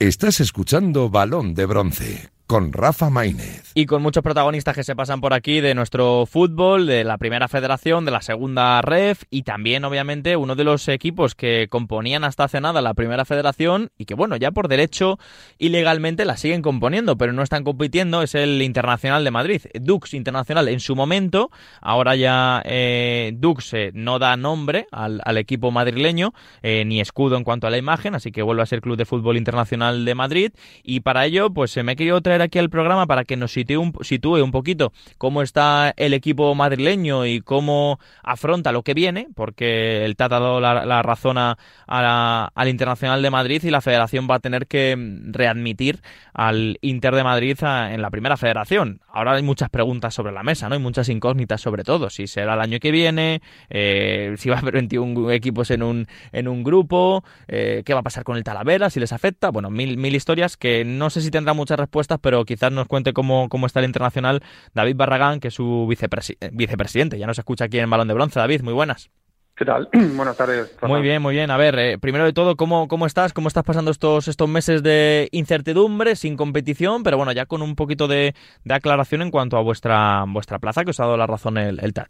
Estás 0.00 0.40
escuchando 0.40 1.08
Balón 1.08 1.54
de 1.54 1.66
Bronce 1.66 2.33
con 2.46 2.72
Rafa 2.72 3.10
Maínez. 3.10 3.72
Y 3.74 3.86
con 3.86 4.02
muchos 4.02 4.22
protagonistas 4.22 4.74
que 4.76 4.84
se 4.84 4.94
pasan 4.94 5.20
por 5.20 5.32
aquí 5.32 5.60
de 5.60 5.74
nuestro 5.74 6.26
fútbol, 6.26 6.86
de 6.86 7.02
la 7.02 7.18
primera 7.18 7.48
federación, 7.48 8.04
de 8.04 8.10
la 8.10 8.20
segunda 8.20 8.82
ref 8.82 9.22
y 9.30 9.42
también 9.42 9.84
obviamente 9.84 10.36
uno 10.36 10.54
de 10.54 10.64
los 10.64 10.86
equipos 10.88 11.34
que 11.34 11.68
componían 11.70 12.22
hasta 12.22 12.44
hace 12.44 12.60
nada 12.60 12.82
la 12.82 12.94
primera 12.94 13.24
federación 13.24 13.90
y 13.96 14.04
que 14.04 14.14
bueno, 14.14 14.36
ya 14.36 14.50
por 14.50 14.68
derecho 14.68 15.18
y 15.58 15.70
legalmente 15.70 16.24
la 16.24 16.36
siguen 16.36 16.62
componiendo, 16.62 17.16
pero 17.16 17.32
no 17.32 17.42
están 17.42 17.64
compitiendo, 17.64 18.22
es 18.22 18.34
el 18.34 18.60
Internacional 18.62 19.24
de 19.24 19.30
Madrid, 19.30 19.62
Dux 19.74 20.14
Internacional 20.14 20.68
en 20.68 20.80
su 20.80 20.94
momento, 20.94 21.50
ahora 21.80 22.14
ya 22.16 22.62
eh, 22.64 23.32
Dux 23.34 23.72
eh, 23.72 23.90
no 23.94 24.18
da 24.18 24.36
nombre 24.36 24.86
al, 24.92 25.20
equipo 25.36 25.70
madrileño 25.70 26.32
eh, 26.62 26.84
ni 26.84 27.00
escudo 27.00 27.36
en 27.36 27.44
cuanto 27.44 27.66
a 27.66 27.70
la 27.70 27.78
imagen, 27.78 28.14
así 28.14 28.30
que 28.30 28.42
vuelve 28.42 28.62
a 28.62 28.66
ser 28.66 28.80
Club 28.80 28.96
de 28.96 29.04
Fútbol 29.04 29.36
Internacional 29.36 30.04
de 30.04 30.14
Madrid 30.14 30.52
y 30.82 31.00
para 31.00 31.26
ello 31.26 31.50
pues 31.50 31.70
se 31.70 31.82
me 31.82 31.92
ha 31.92 31.96
querido 31.96 32.20
traer 32.20 32.33
aquí 32.42 32.58
al 32.58 32.70
programa 32.70 33.06
para 33.06 33.24
que 33.24 33.36
nos 33.36 33.52
sitúe 33.52 33.78
un, 33.78 33.92
sitúe 34.02 34.42
un 34.42 34.52
poquito 34.52 34.92
cómo 35.18 35.42
está 35.42 35.92
el 35.96 36.14
equipo 36.14 36.54
madrileño 36.54 37.26
y 37.26 37.40
cómo 37.40 37.98
afronta 38.22 38.72
lo 38.72 38.82
que 38.82 38.94
viene, 38.94 39.28
porque 39.34 40.04
el 40.04 40.16
TAT 40.16 40.32
ha 40.32 40.40
dado 40.40 40.60
la, 40.60 41.02
razón 41.02 41.38
a, 41.38 41.56
al 41.86 42.68
Internacional 42.68 43.22
de 43.22 43.30
Madrid 43.30 43.62
y 43.64 43.70
la 43.70 43.80
federación 43.80 44.28
va 44.30 44.36
a 44.36 44.40
tener 44.40 44.66
que 44.66 44.96
readmitir 45.26 46.00
al 46.32 46.78
Inter 46.82 47.14
de 47.14 47.24
Madrid 47.24 47.58
en 47.62 48.02
la 48.02 48.10
primera 48.10 48.36
federación. 48.36 49.00
Ahora 49.08 49.32
hay 49.32 49.42
muchas 49.42 49.70
preguntas 49.70 50.14
sobre 50.14 50.32
la 50.32 50.42
mesa, 50.42 50.68
¿no? 50.68 50.74
Hay 50.74 50.80
muchas 50.80 51.08
incógnitas 51.08 51.60
sobre 51.60 51.84
todo, 51.84 52.10
si 52.10 52.26
será 52.26 52.54
el 52.54 52.60
año 52.60 52.78
que 52.80 52.90
viene, 52.90 53.42
eh, 53.70 54.34
si 54.38 54.48
va 54.48 54.56
a 54.56 54.58
haber 54.58 54.74
21 54.74 55.30
equipos 55.30 55.70
en 55.70 55.82
un, 55.82 56.06
en 56.32 56.48
un 56.48 56.64
grupo, 56.64 57.24
eh, 57.48 57.82
qué 57.84 57.94
va 57.94 58.00
a 58.00 58.02
pasar 58.02 58.24
con 58.24 58.36
el 58.36 58.44
Talavera, 58.44 58.90
si 58.90 59.00
les 59.00 59.12
afecta, 59.12 59.50
bueno, 59.50 59.70
mil, 59.70 59.96
mil 59.96 60.14
historias 60.14 60.56
que 60.56 60.84
no 60.84 61.10
sé 61.10 61.20
si 61.20 61.30
tendrán 61.30 61.56
muchas 61.56 61.78
respuestas, 61.78 62.18
pero 62.24 62.44
quizás 62.46 62.72
nos 62.72 62.88
cuente 62.88 63.12
cómo, 63.12 63.50
cómo 63.50 63.66
está 63.66 63.80
el 63.80 63.86
internacional 63.86 64.40
David 64.72 64.96
Barragán, 64.96 65.40
que 65.40 65.48
es 65.48 65.54
su 65.54 65.86
eh, 65.92 66.50
vicepresidente. 66.52 67.18
Ya 67.18 67.26
nos 67.26 67.38
escucha 67.38 67.66
aquí 67.66 67.78
en 67.78 67.90
Balón 67.90 68.08
de 68.08 68.14
Bronce. 68.14 68.40
David, 68.40 68.62
muy 68.62 68.72
buenas. 68.72 69.10
¿Qué 69.54 69.66
tal? 69.66 69.88
Buenas 70.16 70.36
tardes. 70.36 70.76
Muy 70.82 71.00
bien, 71.02 71.22
muy 71.22 71.34
bien. 71.34 71.50
A 71.52 71.56
ver, 71.56 71.78
eh, 71.78 71.98
primero 71.98 72.24
de 72.24 72.32
todo, 72.32 72.56
¿cómo, 72.56 72.88
¿cómo 72.88 73.06
estás? 73.06 73.32
¿Cómo 73.32 73.46
estás 73.46 73.62
pasando 73.62 73.92
estos, 73.92 74.26
estos 74.26 74.48
meses 74.48 74.82
de 74.82 75.28
incertidumbre, 75.30 76.16
sin 76.16 76.36
competición, 76.36 77.04
pero 77.04 77.18
bueno, 77.18 77.30
ya 77.30 77.46
con 77.46 77.62
un 77.62 77.76
poquito 77.76 78.08
de, 78.08 78.34
aclaración 78.68 79.22
en 79.22 79.30
cuanto 79.30 79.56
a 79.56 79.62
vuestra, 79.62 80.24
vuestra 80.26 80.58
plaza, 80.58 80.82
que 80.82 80.90
os 80.90 80.98
ha 80.98 81.04
dado 81.04 81.16
la 81.16 81.28
razón 81.28 81.56
el, 81.58 81.78
el 81.84 81.92
TAT? 81.92 82.08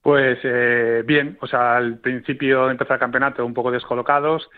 Pues 0.00 0.38
eh, 0.44 1.02
bien, 1.04 1.36
o 1.42 1.46
sea, 1.46 1.76
al 1.76 1.98
principio 1.98 2.66
de 2.66 2.72
empezar 2.72 2.94
el 2.94 3.00
campeonato 3.00 3.44
un 3.44 3.52
poco 3.52 3.70
descolocados, 3.70 4.48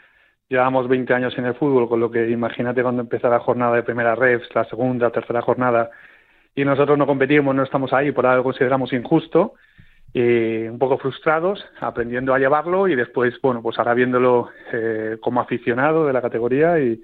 Llevamos 0.48 0.88
20 0.88 1.12
años 1.12 1.36
en 1.38 1.46
el 1.46 1.54
fútbol, 1.54 1.88
con 1.88 1.98
lo 1.98 2.10
que 2.10 2.28
imagínate 2.30 2.82
cuando 2.82 3.02
empieza 3.02 3.28
la 3.28 3.40
jornada 3.40 3.74
de 3.74 3.82
primera 3.82 4.14
red, 4.14 4.40
la 4.54 4.64
segunda, 4.64 5.10
tercera 5.10 5.42
jornada, 5.42 5.90
y 6.54 6.64
nosotros 6.64 6.96
no 6.96 7.06
competimos, 7.06 7.54
no 7.54 7.64
estamos 7.64 7.92
ahí, 7.92 8.12
por 8.12 8.26
algo 8.26 8.44
consideramos 8.44 8.92
injusto, 8.92 9.54
y 10.12 10.66
un 10.68 10.78
poco 10.78 10.98
frustrados, 10.98 11.62
aprendiendo 11.80 12.32
a 12.32 12.38
llevarlo 12.38 12.88
y 12.88 12.94
después, 12.94 13.34
bueno, 13.42 13.60
pues 13.60 13.78
ahora 13.78 13.92
viéndolo 13.92 14.48
eh, 14.72 15.18
como 15.20 15.40
aficionado 15.40 16.06
de 16.06 16.12
la 16.12 16.22
categoría 16.22 16.78
y, 16.78 17.02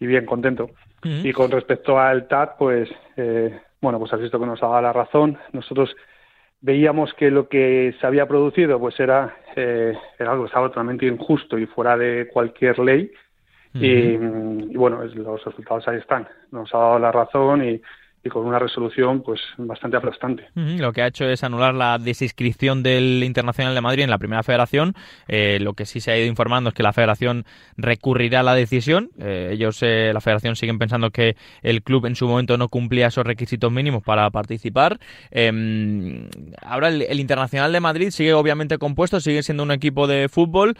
bien 0.00 0.26
contento. 0.26 0.70
Y 1.04 1.32
con 1.32 1.50
respecto 1.50 2.00
al 2.00 2.26
TAT, 2.26 2.56
pues, 2.58 2.88
eh, 3.16 3.60
bueno, 3.80 3.98
pues 4.00 4.12
has 4.12 4.20
visto 4.20 4.40
que 4.40 4.46
nos 4.46 4.62
ha 4.62 4.66
dado 4.66 4.82
la 4.82 4.92
razón. 4.92 5.38
Nosotros 5.52 5.94
veíamos 6.60 7.12
que 7.14 7.30
lo 7.30 7.48
que 7.48 7.94
se 8.00 8.06
había 8.06 8.26
producido 8.26 8.78
pues 8.78 8.98
era, 8.98 9.36
eh, 9.56 9.96
era 10.18 10.32
algo 10.32 10.44
que 10.44 10.48
estaba 10.48 10.68
totalmente 10.68 11.06
injusto 11.06 11.58
y 11.58 11.66
fuera 11.66 11.96
de 11.96 12.28
cualquier 12.32 12.78
ley. 12.78 13.10
y, 13.74 13.86
y, 13.86 14.76
bueno, 14.76 15.04
los 15.04 15.44
resultados 15.44 15.86
ahí 15.88 15.98
están. 15.98 16.26
Nos 16.50 16.74
ha 16.74 16.78
dado 16.78 16.98
la 16.98 17.12
razón 17.12 17.64
y, 17.64 17.80
y 18.24 18.28
con 18.28 18.44
una 18.44 18.58
resolución 18.58 19.22
pues 19.22 19.40
bastante 19.56 19.96
aplastante. 19.96 20.48
Lo 20.54 20.92
que 20.92 21.02
ha 21.02 21.06
hecho 21.06 21.24
es 21.24 21.44
anular 21.44 21.74
la 21.74 21.98
desinscripción 21.98 22.82
del 22.82 23.22
Internacional 23.24 23.74
de 23.74 23.80
Madrid 23.80 24.02
en 24.02 24.10
la 24.10 24.18
primera 24.18 24.42
federación. 24.42 24.94
Eh, 25.28 25.58
lo 25.60 25.74
que 25.74 25.86
sí 25.86 26.00
se 26.00 26.10
ha 26.10 26.18
ido 26.18 26.26
informando 26.26 26.70
es 26.70 26.74
que 26.74 26.82
la 26.82 26.92
federación 26.92 27.44
recurrirá 27.76 28.40
a 28.40 28.42
la 28.42 28.54
decisión. 28.54 29.10
Eh, 29.18 29.50
ellos, 29.52 29.78
eh, 29.82 30.10
la 30.12 30.20
federación, 30.20 30.56
siguen 30.56 30.78
pensando 30.78 31.10
que 31.10 31.36
el 31.62 31.82
club 31.82 32.06
en 32.06 32.16
su 32.16 32.26
momento 32.26 32.58
no 32.58 32.68
cumplía 32.68 33.06
esos 33.06 33.24
requisitos 33.24 33.70
mínimos 33.70 34.02
para 34.02 34.28
participar. 34.30 34.98
Em, 35.30 36.28
ahora 36.62 36.88
el, 36.88 37.20
Internacional 37.20 37.72
de 37.72 37.80
Madrid 37.80 38.10
sigue 38.10 38.32
obviamente 38.32 38.78
compuesto, 38.78 39.20
sigue 39.20 39.42
siendo 39.42 39.62
un 39.62 39.70
equipo 39.70 40.06
de 40.06 40.28
fútbol. 40.28 40.76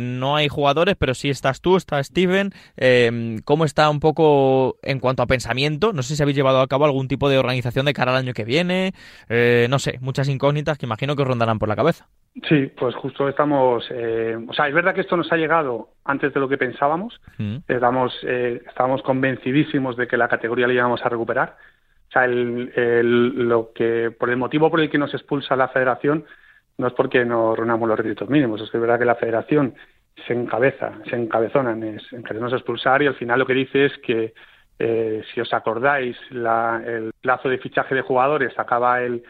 no 0.00 0.36
hay 0.36 0.48
jugadores, 0.48 0.96
pero 0.98 1.14
sí 1.14 1.30
estás 1.30 1.60
tú, 1.60 1.76
está 1.76 2.02
Steven. 2.02 2.50
Em, 2.76 3.38
¿Cómo 3.44 3.64
está 3.64 3.88
un 3.88 4.00
poco 4.00 4.76
en 4.82 5.00
cuanto 5.00 5.22
a 5.22 5.26
pensamiento? 5.26 5.92
No 5.92 6.02
sé 6.02 6.16
si 6.16 6.22
habéis 6.22 6.36
llevado 6.36 6.60
a 6.60 6.66
cabo 6.66 6.81
algún 6.84 7.08
tipo 7.08 7.28
de 7.28 7.38
organización 7.38 7.86
de 7.86 7.92
cara 7.92 8.12
al 8.12 8.18
año 8.18 8.32
que 8.32 8.44
viene, 8.44 8.92
eh, 9.28 9.66
no 9.70 9.78
sé, 9.78 9.98
muchas 10.00 10.28
incógnitas 10.28 10.78
que 10.78 10.86
imagino 10.86 11.16
que 11.16 11.22
os 11.22 11.28
rondarán 11.28 11.58
por 11.58 11.68
la 11.68 11.76
cabeza. 11.76 12.06
Sí, 12.48 12.70
pues 12.78 12.94
justo 12.94 13.28
estamos, 13.28 13.86
eh, 13.90 14.38
o 14.48 14.54
sea, 14.54 14.66
es 14.66 14.74
verdad 14.74 14.94
que 14.94 15.02
esto 15.02 15.16
nos 15.16 15.30
ha 15.32 15.36
llegado 15.36 15.90
antes 16.04 16.32
de 16.32 16.40
lo 16.40 16.48
que 16.48 16.56
pensábamos, 16.56 17.20
mm. 17.36 17.56
estamos, 17.68 18.14
eh, 18.22 18.62
estábamos 18.66 19.02
convencidísimos 19.02 19.96
de 19.96 20.06
que 20.06 20.16
la 20.16 20.28
categoría 20.28 20.66
la 20.66 20.72
íbamos 20.72 21.04
a 21.04 21.10
recuperar, 21.10 21.56
o 22.08 22.12
sea, 22.12 22.24
el, 22.24 23.48
lo 23.48 23.72
que, 23.74 24.10
por 24.10 24.30
el 24.30 24.36
motivo 24.36 24.70
por 24.70 24.80
el 24.80 24.90
que 24.90 24.98
nos 24.98 25.12
expulsa 25.12 25.56
la 25.56 25.68
federación 25.68 26.24
no 26.78 26.86
es 26.86 26.94
porque 26.94 27.24
no 27.24 27.54
reunamos 27.54 27.86
los 27.86 27.98
requisitos 27.98 28.30
mínimos, 28.30 28.62
es 28.62 28.70
que 28.70 28.78
es 28.78 28.80
verdad 28.80 28.98
que 28.98 29.04
la 29.04 29.14
federación 29.16 29.74
se 30.26 30.32
encabeza, 30.32 30.92
se 31.08 31.16
encabezona 31.16 31.72
en, 31.72 32.00
en 32.10 32.22
querernos 32.22 32.52
expulsar 32.54 33.02
y 33.02 33.08
al 33.08 33.14
final 33.14 33.38
lo 33.38 33.46
que 33.46 33.54
dice 33.54 33.86
es 33.86 33.92
que 33.98 34.32
eh, 34.84 35.22
si 35.32 35.40
os 35.40 35.54
acordáis, 35.54 36.16
el 36.32 37.12
plazo 37.20 37.48
de 37.48 37.58
fichaje 37.58 37.94
de 37.94 38.00
jugadores 38.02 38.52
acaba 38.58 39.00
el, 39.00 39.22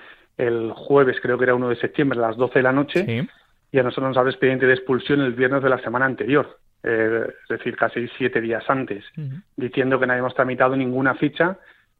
jueves, 0.74 1.18
creo 1.20 1.36
que 1.36 1.44
era 1.44 1.54
1 1.54 1.68
de 1.68 1.76
septiembre, 1.76 2.18
a 2.18 2.28
las 2.28 2.38
12 2.38 2.58
de 2.58 2.62
la 2.62 2.72
noche, 2.72 3.28
y 3.70 3.78
a 3.78 3.82
nosotros 3.82 4.08
nos 4.08 4.16
abre 4.16 4.30
expediente 4.30 4.64
de 4.64 4.72
expulsión 4.72 5.20
el 5.20 5.34
viernes 5.34 5.62
de 5.62 5.68
la 5.68 5.78
semana 5.82 6.06
anterior, 6.06 6.58
eh, 6.82 7.26
es 7.42 7.48
decir, 7.48 7.76
casi 7.76 8.08
siete 8.16 8.40
días 8.40 8.64
antes, 8.66 9.04
diciendo 9.54 10.00
que 10.00 10.06
no 10.06 10.14
habíamos 10.14 10.34
tramitado 10.34 10.74
ninguna 10.74 11.16
ficha, 11.16 11.58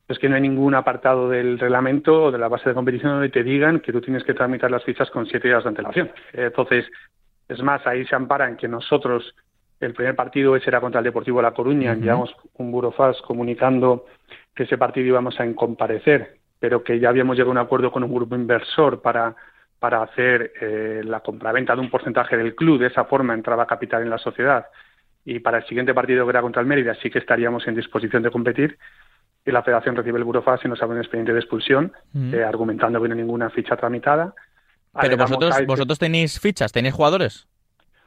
es 0.08 0.19
que 0.19 0.30
no 0.30 0.36
hay 0.36 0.40
ningún 0.40 0.74
apartado 0.74 1.28
del 1.28 1.58
reglamento 1.58 2.24
o 2.24 2.32
de 2.32 2.38
la 2.38 2.48
base 2.48 2.70
de 2.70 2.74
competición 2.74 3.12
donde 3.12 3.28
te 3.28 3.42
digan 3.42 3.80
que 3.80 3.92
tú 3.92 4.00
tienes 4.00 4.24
que 4.24 4.32
tramitar 4.32 4.70
las 4.70 4.82
fichas 4.82 5.10
con 5.10 5.26
siete 5.26 5.48
días 5.48 5.62
de 5.62 5.69
antelación. 5.69 6.10
entonces, 6.32 6.86
es 7.48 7.62
más, 7.62 7.86
ahí 7.86 8.06
se 8.06 8.14
amparan 8.14 8.56
que 8.56 8.66
nosotros 8.66 9.34
el 9.87 9.94
primer 9.94 10.15
partido 10.15 10.56
ese 10.56 10.70
era 10.70 10.81
contra 10.81 11.00
el 11.00 11.04
Deportivo 11.04 11.38
de 11.38 11.44
La 11.44 11.54
Coruña, 11.54 11.94
llevamos 11.94 12.34
un 12.54 12.70
burofax 12.70 13.20
comunicando 13.22 14.06
que 14.54 14.65
ese 14.65 14.78
partido 14.78 15.06
íbamos 15.06 15.38
a 15.41 15.54
comparecer, 15.54 16.38
pero 16.59 16.82
que 16.82 16.98
ya 16.98 17.09
habíamos 17.09 17.37
llegado 17.37 17.50
a 17.50 17.53
un 17.53 17.59
acuerdo 17.59 17.91
con 17.91 18.04
un 18.04 18.15
grupo 18.15 18.34
inversor 18.34 19.00
para, 19.03 19.34
para 19.78 20.03
hacer 20.03 20.53
eh, 20.60 21.03
la 21.04 21.20
compraventa 21.20 21.75
de 21.75 21.81
un 21.81 21.91
porcentaje 21.91 22.37
del 22.37 22.54
club, 22.54 22.81
de 22.81 22.87
esa 22.87 23.04
forma 23.04 23.34
entraba 23.34 23.66
capital 23.66 24.03
en 24.03 24.10
la 24.10 24.19
sociedad. 24.19 24.66
Y 25.25 25.41
para 25.41 25.59
el 25.59 25.66
siguiente 25.66 25.94
partido 25.94 26.25
que 26.25 26.31
era 26.31 26.43
contra 26.43 26.60
el 26.60 26.69
Mérida 26.69 26.94
sí 27.03 27.10
que 27.10 27.19
estaríamos 27.19 27.66
en 27.66 27.75
disposición 27.75 28.22
de 28.22 28.31
competir 28.31 28.78
y 29.44 29.50
la 29.50 29.62
federación 29.62 29.97
recibe 29.97 30.19
el 30.19 30.25
burofax 30.25 30.64
y 30.64 30.69
nos 30.69 30.82
abre 30.82 30.94
un 30.94 31.00
expediente 31.00 31.32
de 31.32 31.41
expulsión 31.41 31.93
eh, 32.14 32.44
argumentando 32.44 33.00
que 33.03 33.09
no 33.09 33.14
hay 33.14 33.20
ninguna 33.20 33.50
ficha 33.50 33.76
tramitada. 33.76 34.34
Pero 35.00 35.16
vosotros, 35.16 35.56
vosotros 35.66 35.99
tenéis 35.99 36.38
fichas, 36.38 36.70
tenéis 36.70 36.94
jugadores. 36.94 37.49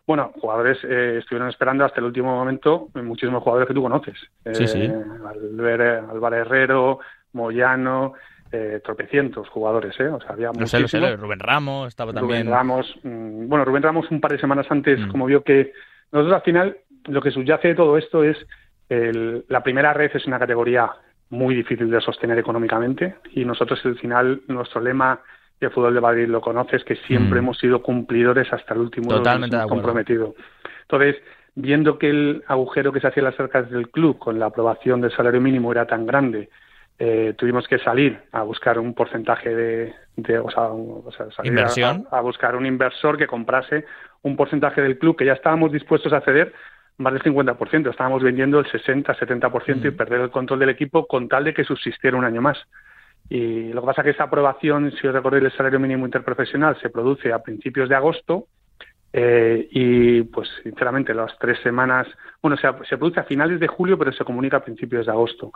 Bueno, 0.08 0.32
jugadores 0.40 0.78
eh, 0.84 1.18
estuvieron 1.20 1.50
esperando 1.50 1.84
hasta 1.84 2.00
el 2.00 2.06
último 2.06 2.36
momento, 2.36 2.90
muchísimos 2.94 3.42
jugadores 3.42 3.68
que 3.68 3.74
tú 3.74 3.82
conoces. 3.82 4.16
Sí, 4.54 4.68
sí. 4.68 4.84
Eh, 4.84 6.02
Álvaro 6.10 6.36
Herrero, 6.36 7.00
Moyano, 7.34 8.14
eh, 8.52 8.82
tropecientos 8.84 9.50
jugadores, 9.50 10.00
¿eh? 10.00 10.08
O 10.08 10.22
sea, 10.22 10.32
había 10.32 10.52
no 10.52 10.68
sé, 10.68 10.80
lo 10.80 10.88
sé, 10.88 11.16
Rubén 11.16 11.40
Ramos 11.40 11.88
estaba 11.88 12.14
también. 12.14 12.42
Rubén 12.44 12.54
Ramos, 12.54 12.96
mm, 13.04 13.48
bueno, 13.48 13.66
Rubén 13.66 13.84
Ramos 13.84 14.10
un 14.12 14.22
par 14.22 14.32
de 14.32 14.40
semanas 14.40 14.68
antes, 14.70 15.00
mm. 15.00 15.10
como 15.10 15.26
vio 15.26 15.44
que 15.44 15.74
nosotros 16.12 16.36
al 16.36 16.44
final 16.44 16.78
lo 17.08 17.22
que 17.22 17.32
subyace 17.32 17.70
de 17.70 17.76
todo 17.76 17.98
esto 17.98 18.24
es 18.24 18.38
el, 18.90 19.46
la 19.50 19.64
primera 19.64 19.94
red 19.94 20.12
es 20.14 20.26
una 20.26 20.40
categoría 20.40 20.92
muy 21.30 21.56
difícil 21.56 21.90
de 21.90 22.02
sostener 22.02 22.38
económicamente 22.38 23.16
y 23.34 23.46
nosotros 23.46 23.80
al 23.84 23.98
final 23.98 24.42
nuestro 24.48 24.82
lema 24.82 25.20
y 25.60 25.66
el 25.66 25.72
fútbol 25.72 25.94
de 25.94 26.02
Madrid 26.02 26.28
lo 26.28 26.42
conoces, 26.42 26.84
que 26.84 26.96
siempre 27.08 27.40
mm. 27.40 27.44
hemos 27.44 27.58
sido 27.58 27.82
cumplidores 27.82 28.52
hasta 28.52 28.74
el 28.74 28.82
último 28.82 29.10
Totalmente 29.10 29.58
comprometido. 29.68 30.36
Entonces, 30.82 31.16
viendo 31.56 31.98
que 31.98 32.10
el 32.10 32.44
agujero 32.48 32.92
que 32.92 33.00
se 33.00 33.08
hacía 33.08 33.22
en 33.22 33.26
las 33.26 33.36
cercas 33.36 33.70
del 33.70 33.90
club 33.90 34.20
con 34.20 34.38
la 34.40 34.48
aprobación 34.48 35.02
del 35.02 35.16
salario 35.16 35.42
mínimo 35.42 35.72
era 35.72 35.86
tan 35.86 36.06
grande, 36.06 36.50
eh, 37.00 37.34
tuvimos 37.38 37.68
que 37.68 37.80
salir 37.80 38.22
a 38.32 38.44
buscar 38.44 38.80
un 38.80 38.94
porcentaje 38.94 39.54
de, 39.54 39.94
o 40.40 40.50
sea, 40.50 40.70
salir 41.32 41.52
¿Inversión? 41.52 42.08
A, 42.12 42.22
buscar 42.22 42.56
un 42.56 42.66
inversor 42.66 43.18
que 43.18 43.28
comprase 43.28 43.86
un 44.22 44.36
porcentaje 44.36 44.82
del 44.82 44.98
club 44.98 45.18
que 45.18 45.26
ya 45.26 45.34
estábamos 45.34 45.72
dispuestos 45.72 46.14
a 46.14 46.22
ceder 46.22 46.54
más 46.98 47.12
del 47.12 47.24
50%, 47.24 47.90
estábamos 47.90 48.24
vendiendo 48.24 48.60
el 48.60 48.66
60-70% 48.68 49.86
y 49.86 49.90
mm. 49.90 49.98
perder 49.98 50.22
el 50.22 50.32
control 50.32 50.60
del 50.60 50.70
equipo 50.70 51.06
con 51.08 51.28
tal 51.28 51.44
de 51.44 51.54
que 51.54 51.66
subsistiera 51.66 52.16
un 52.16 52.24
año 52.24 52.42
más. 52.42 52.58
Y 53.30 53.74
lo 53.74 53.82
que 53.82 53.88
pasa 53.88 54.02
es 54.02 54.06
que 54.06 54.12
esa 54.12 54.26
aprobación, 54.26 54.92
si 54.92 55.08
os 55.08 55.14
recordáis, 55.14 55.46
el 55.46 55.52
salario 55.52 55.80
mínimo 55.80 56.06
interprofesional 56.06 56.80
se 56.80 56.90
produce 56.90 57.34
a 57.34 57.42
principios 57.42 57.90
de 57.90 57.96
agosto. 57.96 58.48
Eh, 59.18 59.68
y 59.72 60.24
pues 60.24 60.50
sinceramente 60.62 61.14
las 61.14 61.38
tres 61.40 61.58
semanas, 61.62 62.06
bueno, 62.42 62.58
se, 62.58 62.68
se, 62.88 62.98
produce 62.98 63.22
a 63.22 63.24
finales 63.24 63.62
de 63.62 63.68
julio, 63.68 63.98
pero 63.98 64.12
se 64.12 64.26
comunica 64.26 64.58
a 64.58 64.64
principios 64.64 65.06
de 65.06 65.12
agosto. 65.12 65.54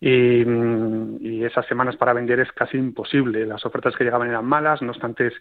Y, 0.00 0.44
mm, 0.44 1.18
y, 1.20 1.44
esas 1.44 1.66
semanas 1.66 1.96
para 1.96 2.12
vender 2.12 2.40
es 2.40 2.50
casi 2.52 2.76
imposible. 2.76 3.46
Las 3.46 3.64
ofertas 3.66 3.94
que 3.96 4.04
llegaban 4.04 4.28
eran 4.28 4.44
malas, 4.44 4.82
no 4.82 4.90
obstante 4.90 5.32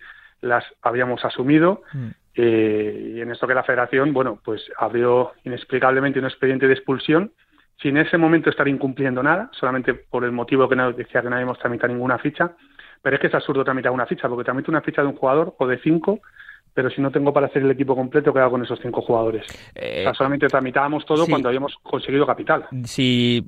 las 0.42 0.66
habíamos 0.82 1.24
asumido. 1.24 1.84
Mm. 1.94 2.08
Eh, 2.36 3.14
y 3.16 3.22
en 3.22 3.32
esto 3.32 3.48
que 3.48 3.54
la 3.54 3.64
federación, 3.64 4.14
bueno, 4.14 4.40
pues 4.44 4.72
abrió 4.78 5.34
inexplicablemente 5.44 6.20
un 6.20 6.26
expediente 6.26 6.68
de 6.68 6.74
expulsión 6.74 7.32
sin 7.82 7.98
en 7.98 8.06
ese 8.06 8.18
momento 8.18 8.50
estar 8.50 8.68
incumpliendo 8.68 9.24
nada, 9.24 9.50
solamente 9.60 9.94
por 9.94 10.24
el 10.24 10.32
motivo 10.32 10.70
que 10.70 10.76
nos 10.76 10.96
decía 10.96 11.22
que 11.22 11.30
no 11.30 11.36
habíamos 11.36 11.60
tramitado 11.60 11.94
ninguna 11.94 12.20
ficha. 12.20 12.52
Pero 13.02 13.16
es 13.16 13.20
que 13.20 13.28
es 13.28 13.34
absurdo 13.34 13.64
tramitar 13.64 13.92
una 13.92 14.06
ficha, 14.06 14.30
porque 14.30 14.44
tramito 14.44 14.70
una 14.70 14.82
ficha 14.82 15.02
de 15.02 15.08
un 15.08 15.16
jugador 15.16 15.56
o 15.58 15.66
de 15.66 15.80
cinco, 15.80 16.20
pero 16.74 16.90
si 16.90 17.02
no 17.02 17.12
tengo 17.12 17.34
para 17.34 17.48
hacer 17.48 17.64
el 17.64 17.72
equipo 17.72 17.96
completo, 17.96 18.32
¿qué 18.32 18.40
hago 18.40 18.52
con 18.52 18.64
esos 18.64 18.80
cinco 18.80 19.02
jugadores? 19.02 19.44
Eh, 19.74 20.06
solamente 20.16 20.48
tramitábamos 20.48 21.06
todo 21.06 21.26
cuando 21.26 21.50
habíamos 21.50 21.76
conseguido 21.82 22.26
capital. 22.28 22.68
Si 22.84 23.44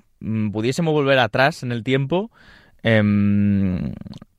pudiésemos 0.51 0.93
volver 0.93 1.19
atrás 1.19 1.61
en 1.61 1.71
el 1.71 1.83
tiempo, 1.83 2.31
eh, 2.83 3.93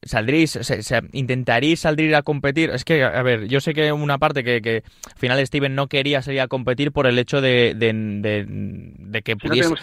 ¿Saldréis, 0.04 0.50
se, 0.50 1.02
intentaréis 1.12 1.80
salir 1.80 2.14
a 2.14 2.22
competir? 2.22 2.70
Es 2.70 2.84
que, 2.84 3.02
a 3.02 3.22
ver, 3.22 3.48
yo 3.48 3.60
sé 3.60 3.72
que 3.72 3.90
una 3.90 4.18
parte 4.18 4.44
que, 4.44 4.60
que 4.60 4.82
al 5.06 5.18
final 5.18 5.46
Steven 5.46 5.74
no 5.74 5.86
quería 5.86 6.20
salir 6.20 6.42
a 6.42 6.48
competir 6.48 6.92
por 6.92 7.06
el 7.06 7.18
hecho 7.18 7.40
de, 7.40 7.74
de, 7.74 9.22
que 9.22 9.36
pudiese... 9.36 9.74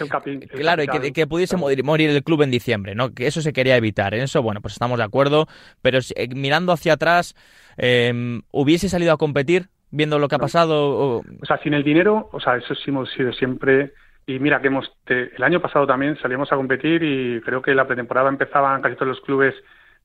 claro, 0.50 0.82
y 0.84 0.86
que, 0.86 1.12
que, 1.12 1.26
pudiese 1.26 1.56
morir, 1.56 2.10
el 2.10 2.22
club 2.22 2.42
en 2.42 2.52
diciembre, 2.52 2.94
¿no? 2.94 3.12
Que 3.12 3.26
eso 3.26 3.42
se 3.42 3.52
quería 3.52 3.76
evitar. 3.76 4.14
En 4.14 4.22
eso, 4.22 4.42
bueno, 4.42 4.60
pues 4.60 4.74
estamos 4.74 4.98
de 4.98 5.04
acuerdo. 5.04 5.48
Pero 5.82 5.98
eh, 6.14 6.28
mirando 6.28 6.70
hacia 6.70 6.92
atrás, 6.92 7.34
eh, 7.76 8.40
¿hubiese 8.52 8.88
salido 8.88 9.12
a 9.12 9.16
competir 9.16 9.70
viendo 9.90 10.20
lo 10.20 10.28
que 10.28 10.36
ha 10.36 10.38
pasado? 10.38 10.88
O... 10.88 11.18
o... 11.18 11.46
sea, 11.46 11.58
sin 11.64 11.74
el 11.74 11.82
dinero, 11.82 12.28
o 12.32 12.38
sea, 12.38 12.56
eso 12.56 12.76
sí 12.76 12.90
hemos 12.90 13.10
sido 13.10 13.32
siempre 13.32 13.92
y 14.26 14.38
mira 14.38 14.60
que 14.60 14.68
hemos 14.68 14.90
el 15.06 15.42
año 15.42 15.60
pasado 15.60 15.86
también 15.86 16.16
salimos 16.20 16.52
a 16.52 16.56
competir 16.56 17.02
y 17.02 17.40
creo 17.40 17.60
que 17.60 17.74
la 17.74 17.86
pretemporada 17.86 18.28
empezaban 18.28 18.80
casi 18.80 18.94
todos 18.94 19.08
los 19.08 19.20
clubes 19.20 19.54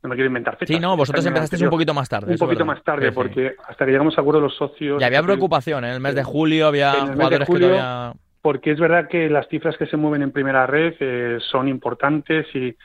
no 0.04 0.10
me 0.10 0.16
quiero 0.16 0.28
inventar 0.28 0.58
fechas. 0.58 0.76
Sí, 0.76 0.80
no, 0.82 0.96
vosotros 0.96 1.26
empezasteis 1.26 1.62
un 1.62 1.70
poquito 1.70 1.94
más 1.94 2.08
tarde. 2.08 2.32
Un 2.32 2.38
poquito 2.38 2.66
más 2.66 2.84
tarde, 2.84 3.12
porque 3.12 3.56
hasta 3.68 3.86
que 3.86 3.92
llegamos 3.92 4.18
a 4.18 4.22
acuerdo 4.22 4.42
los 4.42 4.56
socios... 4.56 5.02
Y 5.02 5.04
había 5.04 5.24
preocupación, 5.24 5.86
en 5.86 5.92
el 5.92 6.00
mes 6.00 6.16
de 6.16 6.24
julio 6.24 6.68
había 6.68 6.94
jugadores 6.94 7.48
que 7.48 7.66
había... 7.66 8.14
Porque 8.42 8.72
es 8.72 8.80
verdad 8.80 9.08
que 9.10 9.30
las 9.30 9.48
cifras 9.48 9.76
que 9.76 9.88
se 9.88 9.98
mueven 9.98 10.22
en 10.22 10.32
primera 10.32 10.68
red 10.68 10.94
eh, 11.00 11.38
son 11.52 11.68
importantes 11.68 12.46
y, 12.56 12.76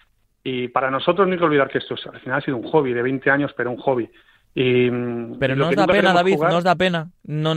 y 0.43 0.69
para 0.69 0.91
nosotros 0.91 1.27
no 1.27 1.35
hay 1.35 1.39
que 1.39 1.45
olvidar 1.45 1.69
que 1.69 1.79
esto 1.79 1.95
al 2.11 2.19
final 2.21 2.39
ha 2.39 2.41
sido 2.41 2.57
un 2.57 2.65
hobby 2.65 2.93
de 2.93 3.03
20 3.03 3.31
años, 3.31 3.53
pero 3.57 3.71
un 3.71 3.77
hobby. 3.77 4.11
Y, 4.55 4.91
pero 5.39 5.57
no 5.57 5.69
os 5.69 5.77
da 5.77 5.87
pena, 5.87 6.13
David, 6.13 6.39
no 6.39 6.57
os 6.59 6.65
da 6.65 6.75
pena. 6.75 7.09
No, 7.25 7.55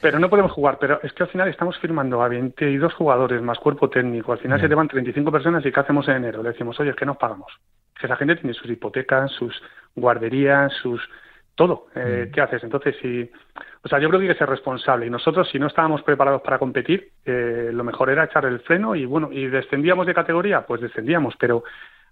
pero 0.00 0.20
no 0.20 0.30
podemos 0.30 0.52
jugar, 0.52 0.78
pero 0.78 1.00
es 1.02 1.12
que 1.12 1.24
al 1.24 1.28
final 1.28 1.48
estamos 1.48 1.76
firmando 1.78 2.22
a 2.22 2.28
22 2.28 2.94
jugadores 2.94 3.42
más 3.42 3.58
cuerpo 3.58 3.90
técnico. 3.90 4.32
Al 4.32 4.38
final 4.38 4.60
se 4.60 4.68
te 4.68 4.74
van 4.74 4.86
35 4.86 5.32
personas 5.32 5.66
y 5.66 5.72
¿qué 5.72 5.80
hacemos 5.80 6.06
en 6.08 6.16
enero? 6.16 6.42
Le 6.42 6.50
decimos, 6.50 6.78
oye, 6.78 6.90
es 6.90 6.96
que 6.96 7.06
nos 7.06 7.16
pagamos 7.16 7.52
que 7.98 8.06
esa 8.06 8.16
gente 8.16 8.36
tiene 8.36 8.54
sus 8.54 8.70
hipotecas, 8.70 9.32
sus 9.32 9.60
guarderías, 9.94 10.72
sus 10.82 11.00
todo. 11.54 11.86
Eh, 11.94 12.26
mm. 12.28 12.32
¿Qué 12.32 12.40
haces? 12.40 12.62
Entonces, 12.62 12.94
si, 13.00 13.28
o 13.82 13.88
sea, 13.88 13.98
yo 13.98 14.08
creo 14.08 14.20
que 14.20 14.26
hay 14.26 14.32
que 14.32 14.38
ser 14.38 14.48
responsable. 14.48 15.06
Y 15.06 15.10
nosotros, 15.10 15.48
si 15.50 15.58
no 15.58 15.66
estábamos 15.66 16.02
preparados 16.02 16.42
para 16.42 16.58
competir, 16.58 17.12
eh, 17.24 17.70
lo 17.72 17.82
mejor 17.82 18.10
era 18.10 18.24
echar 18.24 18.44
el 18.44 18.60
freno 18.60 18.94
y 18.94 19.06
bueno, 19.06 19.30
y 19.32 19.46
descendíamos 19.46 20.06
de 20.06 20.14
categoría, 20.14 20.66
pues 20.66 20.80
descendíamos. 20.80 21.34
Pero 21.38 21.64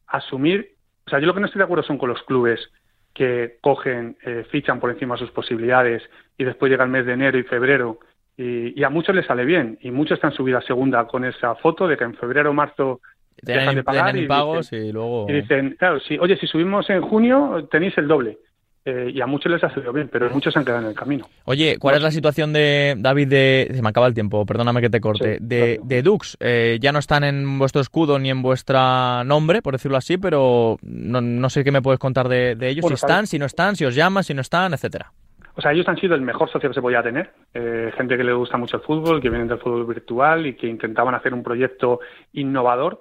asumir, 0.07 0.73
o 1.07 1.11
sea, 1.11 1.21
yo 1.21 1.27
lo 1.27 1.35
que 1.35 1.41
no 1.41 1.47
estoy 1.47 1.59
de 1.59 1.65
acuerdo 1.65 1.85
son 1.85 1.99
con 1.99 2.09
los 2.09 2.23
clubes 2.23 2.71
que 3.15 3.59
cogen, 3.61 4.17
eh, 4.25 4.45
fichan 4.51 4.81
por 4.81 4.91
encima 4.91 5.15
de 5.15 5.21
sus 5.21 5.31
posibilidades 5.31 6.03
y 6.37 6.45
después 6.45 6.71
llega 6.71 6.85
el 6.85 6.91
mes 6.91 7.07
de 7.07 7.13
enero 7.13 7.39
y 7.39 7.45
febrero 7.45 8.01
y, 8.37 8.79
y, 8.79 8.83
a 8.83 8.91
muchos 8.91 9.15
les 9.15 9.27
sale 9.27 9.45
bien 9.45 9.79
y 9.81 9.93
muchos 9.93 10.17
están 10.17 10.33
subidos 10.33 10.65
a 10.65 10.67
segunda 10.67 11.07
con 11.07 11.25
esa 11.25 11.55
foto 11.55 11.87
de 11.87 11.97
que 11.97 12.03
en 12.03 12.15
febrero 12.15 12.51
o 12.51 12.53
marzo 12.53 13.01
dejan 13.41 13.77
de 13.77 13.85
pagar 13.85 14.17
y, 14.17 14.27
pagos 14.27 14.73
y 14.73 14.93
luego... 14.93 15.27
Y 15.29 15.35
dicen, 15.35 15.77
claro, 15.79 16.01
si, 16.01 16.19
oye, 16.19 16.37
si 16.37 16.47
subimos 16.47 16.89
en 16.91 17.03
junio 17.03 17.69
tenéis 17.71 17.97
el 17.99 18.09
doble. 18.09 18.39
Eh, 18.87 19.13
y 19.15 19.21
a 19.23 19.27
muchos 19.27 19.51
les 19.51 19.65
ha 19.65 19.71
salido 19.71 19.95
bien, 19.95 20.11
pero 20.13 20.29
muchos 20.29 20.53
se 20.53 20.59
han 20.59 20.65
quedado 20.65 20.83
en 20.83 20.89
el 20.89 20.95
camino. 20.95 21.27
Oye, 21.47 21.79
¿cuál 21.79 21.95
es 21.97 22.03
la 22.03 22.11
situación 22.11 22.53
de 22.53 22.95
David 22.99 23.29
de... 23.29 23.71
Se 23.73 23.81
me 23.81 23.89
acaba 23.89 24.07
el 24.07 24.13
tiempo, 24.13 24.45
perdóname 24.45 24.83
que 24.83 24.91
te 24.91 25.01
corte. 25.01 25.39
de, 25.41 25.81
de, 25.83 26.03
Dux, 26.03 26.37
eh, 26.41 26.77
ya 26.83 26.93
no 26.93 26.99
están 26.99 27.25
en 27.25 27.59
vuestro 27.59 27.81
escudo 27.81 28.19
ni 28.19 28.29
en 28.29 28.43
vuestra 28.43 29.25
nombre, 29.25 29.63
por 29.63 29.73
decirlo 29.73 29.97
así, 29.97 30.19
pero 30.19 30.77
no, 30.83 31.23
no 31.23 31.49
sé 31.49 31.65
qué 31.65 31.73
me 31.73 31.81
puedes 31.81 31.99
contar 31.99 32.29
de, 32.29 32.57
ellos, 32.61 32.85
si 32.87 32.93
están, 32.93 33.27
si 33.27 33.39
no 33.39 33.47
están, 33.47 33.75
si 33.75 33.87
os 33.87 33.95
llaman, 33.95 34.23
si 34.23 34.35
no 34.35 34.43
están, 34.43 34.75
etcétera. 34.75 35.13
O 35.57 35.63
sea, 35.63 35.73
ellos 35.73 35.89
han 35.89 35.97
sido 35.97 36.15
el 36.15 36.21
mejor 36.21 36.51
socio 36.51 36.69
que 36.69 36.75
se 36.75 36.83
podía 36.83 37.03
tener. 37.03 37.31
Eh, 37.55 37.91
gente 37.97 38.19
que 38.19 38.25
le 38.25 38.35
gusta 38.35 38.59
mucho 38.59 38.77
el 38.77 38.83
fútbol, 38.83 39.23
que 39.23 39.31
vienen 39.31 39.49
del 39.49 39.61
fútbol 39.61 39.87
virtual 39.87 40.47
y 40.47 40.57
que 40.57 40.67
intentaban 40.67 41.15
hacer 41.15 41.33
un 41.33 41.43
proyecto 41.43 42.01
innovador 42.35 43.01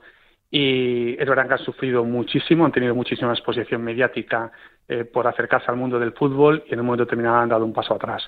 y 0.56 1.20
es 1.20 1.28
verdad 1.28 1.48
que 1.48 1.54
han 1.54 1.66
sufrido 1.66 2.06
muchísimo, 2.06 2.64
han 2.64 2.72
tenido 2.72 2.94
muchísima 2.94 3.34
exposición 3.34 3.84
mediática 3.84 4.52
eh, 4.88 5.06
por 5.06 5.28
acercarse 5.28 5.72
al 5.72 5.78
mundo 5.78 5.98
del 6.00 6.12
fútbol 6.12 6.64
y 6.68 6.74
en 6.74 6.82
un 6.82 6.86
momento 6.88 7.06
determinado 7.06 7.38
han 7.38 7.50
dado 7.50 7.64
un 7.64 7.74
paso 7.74 7.94
atrás. 7.94 8.24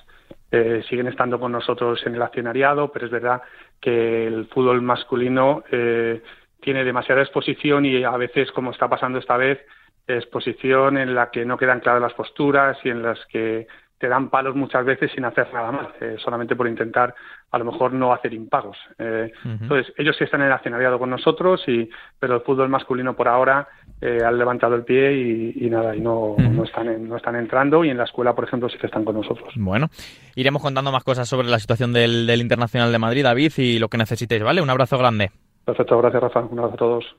Eh, 0.50 0.82
siguen 0.88 1.08
estando 1.08 1.38
con 1.38 1.52
nosotros 1.52 2.00
en 2.06 2.14
el 2.14 2.22
accionariado, 2.22 2.90
pero 2.90 3.06
es 3.06 3.12
verdad 3.12 3.42
que 3.80 4.26
el 4.26 4.46
fútbol 4.46 4.80
masculino 4.80 5.64
eh, 5.70 6.22
tiene 6.60 6.84
demasiada 6.84 7.22
exposición 7.22 7.84
y 7.84 8.04
a 8.04 8.16
veces, 8.16 8.50
como 8.52 8.70
está 8.70 8.88
pasando 8.88 9.18
esta 9.18 9.36
vez, 9.36 9.60
exposición 10.06 10.98
en 10.98 11.14
la 11.14 11.30
que 11.30 11.44
no 11.44 11.58
quedan 11.58 11.80
claras 11.80 12.00
las 12.00 12.14
posturas 12.14 12.78
y 12.84 12.90
en 12.90 13.02
las 13.02 13.18
que 13.26 13.66
te 13.98 14.08
dan 14.08 14.28
palos 14.28 14.54
muchas 14.54 14.84
veces 14.84 15.10
sin 15.14 15.24
hacer 15.24 15.48
nada 15.52 15.72
más, 15.72 15.88
eh, 16.00 16.16
solamente 16.22 16.54
por 16.54 16.68
intentar 16.68 17.14
a 17.50 17.58
lo 17.58 17.64
mejor 17.64 17.92
no 17.92 18.12
hacer 18.12 18.34
impagos. 18.34 18.76
Eh, 18.98 19.32
entonces, 19.44 19.92
ellos 19.96 20.14
sí 20.18 20.24
están 20.24 20.42
en 20.42 20.48
el 20.48 20.52
accionariado 20.52 20.98
con 20.98 21.08
nosotros, 21.08 21.62
y, 21.66 21.88
pero 22.18 22.36
el 22.36 22.40
fútbol 22.42 22.68
masculino 22.68 23.14
por 23.14 23.28
ahora 23.28 23.68
eh, 24.00 24.20
han 24.24 24.36
levantado 24.36 24.74
el 24.74 24.84
pie 24.84 25.54
y, 25.56 25.70
nada, 25.70 25.96
y 25.96 26.00
no, 26.00 26.36
no, 26.38 26.64
están 26.64 27.08
no 27.08 27.16
están 27.16 27.36
entrando 27.36 27.84
y 27.84 27.90
en 27.90 27.96
la 27.96 28.04
escuela, 28.04 28.34
por 28.34 28.44
ejemplo, 28.44 28.68
sí 28.68 28.76
que 28.78 28.86
están 28.86 29.04
con 29.04 29.16
nosotros. 29.16 29.54
Bueno, 29.56 29.88
iremos 30.34 30.60
contando 30.60 30.92
más 30.92 31.04
cosas 31.04 31.28
sobre 31.28 31.48
la 31.48 31.58
situación 31.58 31.92
del, 31.92 32.26
del 32.26 32.40
Internacional 32.40 32.92
de 32.92 32.98
Madrid, 32.98 33.24
David, 33.24 33.52
y 33.56 33.78
lo 33.78 33.88
que 33.88 33.98
necesitéis, 33.98 34.42
¿vale? 34.42 34.60
Un 34.60 34.70
abrazo 34.70 34.98
grande. 34.98 35.30
Perfecto, 35.64 35.98
gracias 35.98 36.22
Rafa, 36.22 36.40
un 36.40 36.58
abrazo 36.58 36.74
a 36.74 36.78
todos. 36.78 37.16